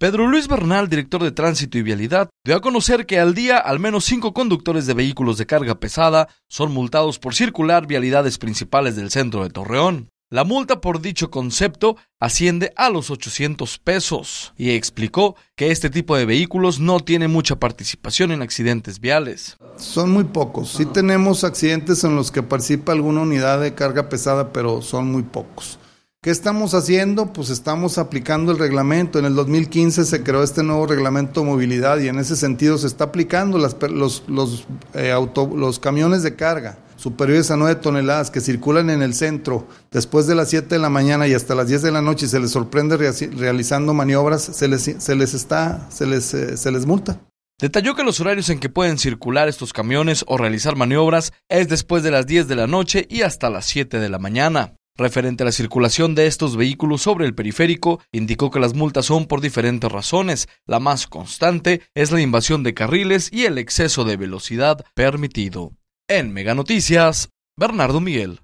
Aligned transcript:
Pedro 0.00 0.26
Luis 0.26 0.48
Bernal, 0.48 0.88
director 0.88 1.22
de 1.22 1.30
Tránsito 1.30 1.76
y 1.76 1.82
Vialidad, 1.82 2.30
dio 2.42 2.56
a 2.56 2.62
conocer 2.62 3.04
que 3.04 3.20
al 3.20 3.34
día 3.34 3.58
al 3.58 3.80
menos 3.80 4.06
cinco 4.06 4.32
conductores 4.32 4.86
de 4.86 4.94
vehículos 4.94 5.36
de 5.36 5.44
carga 5.44 5.74
pesada 5.74 6.26
son 6.48 6.72
multados 6.72 7.18
por 7.18 7.34
circular 7.34 7.86
vialidades 7.86 8.38
principales 8.38 8.96
del 8.96 9.10
centro 9.10 9.42
de 9.42 9.50
Torreón. 9.50 10.08
La 10.30 10.44
multa 10.44 10.80
por 10.80 11.02
dicho 11.02 11.30
concepto 11.30 11.98
asciende 12.18 12.72
a 12.76 12.88
los 12.88 13.10
800 13.10 13.78
pesos 13.80 14.54
y 14.56 14.70
explicó 14.70 15.36
que 15.54 15.70
este 15.70 15.90
tipo 15.90 16.16
de 16.16 16.24
vehículos 16.24 16.80
no 16.80 17.00
tiene 17.00 17.28
mucha 17.28 17.56
participación 17.56 18.32
en 18.32 18.40
accidentes 18.40 19.00
viales. 19.00 19.58
Son 19.76 20.10
muy 20.10 20.24
pocos. 20.24 20.70
Sí 20.70 20.86
tenemos 20.86 21.44
accidentes 21.44 22.04
en 22.04 22.16
los 22.16 22.30
que 22.30 22.42
participa 22.42 22.92
alguna 22.92 23.20
unidad 23.20 23.60
de 23.60 23.74
carga 23.74 24.08
pesada, 24.08 24.50
pero 24.50 24.80
son 24.80 25.12
muy 25.12 25.24
pocos. 25.24 25.78
¿Qué 26.22 26.28
estamos 26.28 26.74
haciendo? 26.74 27.32
Pues 27.32 27.48
estamos 27.48 27.96
aplicando 27.96 28.52
el 28.52 28.58
reglamento. 28.58 29.18
En 29.18 29.24
el 29.24 29.34
2015 29.34 30.04
se 30.04 30.22
creó 30.22 30.42
este 30.42 30.62
nuevo 30.62 30.86
reglamento 30.86 31.40
de 31.40 31.46
movilidad 31.46 31.98
y 31.98 32.08
en 32.08 32.18
ese 32.18 32.36
sentido 32.36 32.76
se 32.76 32.88
está 32.88 33.04
aplicando 33.04 33.56
las, 33.56 33.74
los, 33.90 34.24
los, 34.28 34.66
eh, 34.92 35.14
los 35.34 35.78
camiones 35.78 36.22
de 36.22 36.36
carga 36.36 36.76
superiores 36.96 37.50
a 37.50 37.56
9 37.56 37.76
toneladas 37.76 38.30
que 38.30 38.42
circulan 38.42 38.90
en 38.90 39.00
el 39.00 39.14
centro 39.14 39.66
después 39.90 40.26
de 40.26 40.34
las 40.34 40.50
7 40.50 40.68
de 40.68 40.78
la 40.78 40.90
mañana 40.90 41.26
y 41.26 41.32
hasta 41.32 41.54
las 41.54 41.68
10 41.68 41.80
de 41.80 41.90
la 41.90 42.02
noche 42.02 42.26
y 42.26 42.28
se 42.28 42.38
les 42.38 42.50
sorprende 42.50 42.98
realizando 42.98 43.94
maniobras, 43.94 44.42
se 44.42 44.68
les, 44.68 44.82
se 44.82 45.14
les 45.16 45.32
está, 45.32 45.88
se 45.90 46.04
les, 46.04 46.34
eh, 46.34 46.58
se 46.58 46.70
les 46.70 46.84
multa. 46.84 47.18
Detalló 47.58 47.94
que 47.94 48.04
los 48.04 48.20
horarios 48.20 48.50
en 48.50 48.60
que 48.60 48.68
pueden 48.68 48.98
circular 48.98 49.48
estos 49.48 49.72
camiones 49.72 50.26
o 50.28 50.36
realizar 50.36 50.76
maniobras 50.76 51.32
es 51.48 51.68
después 51.68 52.02
de 52.02 52.10
las 52.10 52.26
10 52.26 52.46
de 52.46 52.56
la 52.56 52.66
noche 52.66 53.06
y 53.08 53.22
hasta 53.22 53.48
las 53.48 53.64
7 53.64 53.98
de 53.98 54.08
la 54.10 54.18
mañana. 54.18 54.74
Referente 55.00 55.44
a 55.44 55.46
la 55.46 55.52
circulación 55.52 56.14
de 56.14 56.26
estos 56.26 56.58
vehículos 56.58 57.00
sobre 57.00 57.24
el 57.24 57.34
periférico, 57.34 58.02
indicó 58.12 58.50
que 58.50 58.60
las 58.60 58.74
multas 58.74 59.06
son 59.06 59.24
por 59.24 59.40
diferentes 59.40 59.90
razones. 59.90 60.46
La 60.66 60.78
más 60.78 61.06
constante 61.06 61.80
es 61.94 62.10
la 62.10 62.20
invasión 62.20 62.62
de 62.62 62.74
carriles 62.74 63.30
y 63.32 63.46
el 63.46 63.56
exceso 63.56 64.04
de 64.04 64.18
velocidad 64.18 64.84
permitido. 64.94 65.72
En 66.06 66.34
Mega 66.34 66.54
Noticias, 66.54 67.30
Bernardo 67.56 68.02
Miguel. 68.02 68.40